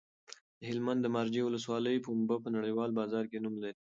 [0.59, 3.79] د هلمند د مارجې ولسوالۍ پنبه په نړیوال بازار کې نوم لري.